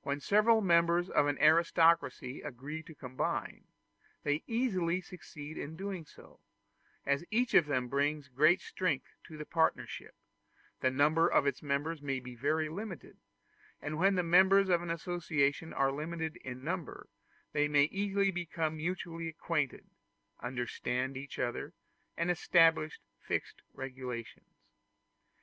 When 0.00 0.18
several 0.18 0.62
members 0.62 1.10
of 1.10 1.26
an 1.26 1.36
aristocracy 1.42 2.40
agree 2.40 2.82
to 2.84 2.94
combine, 2.94 3.66
they 4.22 4.42
easily 4.46 5.02
succeed 5.02 5.58
in 5.58 5.76
doing 5.76 6.06
so; 6.06 6.40
as 7.04 7.22
each 7.30 7.52
of 7.52 7.66
them 7.66 7.88
brings 7.88 8.28
great 8.28 8.62
strength 8.62 9.12
to 9.24 9.36
the 9.36 9.44
partnership, 9.44 10.14
the 10.80 10.90
number 10.90 11.28
of 11.28 11.46
its 11.46 11.62
members 11.62 12.00
may 12.00 12.18
be 12.18 12.34
very 12.34 12.70
limited; 12.70 13.18
and 13.82 13.98
when 13.98 14.14
the 14.14 14.22
members 14.22 14.70
of 14.70 14.80
an 14.80 14.88
association 14.90 15.74
are 15.74 15.92
limited 15.92 16.36
in 16.36 16.64
number, 16.64 17.06
they 17.52 17.68
may 17.68 17.84
easily 17.92 18.30
become 18.30 18.78
mutually 18.78 19.28
acquainted, 19.28 19.84
understand 20.40 21.14
each 21.14 21.38
other, 21.38 21.74
and 22.16 22.30
establish 22.30 23.00
fixed 23.20 23.60
regulations. 23.74 24.48